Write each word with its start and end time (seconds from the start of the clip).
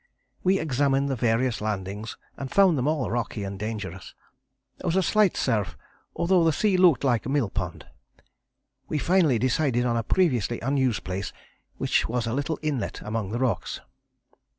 We 0.43 0.57
examined 0.57 1.09
the 1.09 1.15
various 1.15 1.61
landings 1.61 2.17
and 2.35 2.49
found 2.49 2.75
them 2.75 2.87
all 2.87 3.11
rocky 3.11 3.43
and 3.43 3.59
dangerous. 3.59 4.15
There 4.79 4.87
was 4.87 4.95
a 4.95 5.03
slight 5.03 5.37
surf 5.37 5.77
although 6.15 6.43
the 6.43 6.51
sea 6.51 6.75
looked 6.75 7.03
like 7.03 7.27
a 7.27 7.29
mill 7.29 7.51
pond. 7.51 7.85
We 8.87 8.97
finally 8.97 9.37
decided 9.37 9.85
on 9.85 9.97
a 9.97 10.01
previously 10.01 10.59
unused 10.59 11.03
place, 11.03 11.31
which 11.77 12.09
was 12.09 12.25
a 12.25 12.33
little 12.33 12.57
inlet 12.63 12.99
among 13.01 13.29
the 13.29 13.37
rocks. 13.37 13.79